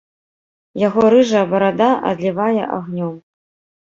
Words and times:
Яго 0.83 1.03
рыжая 1.13 1.43
барада 1.51 1.89
адлівае 2.13 2.63
агнём. 2.79 3.13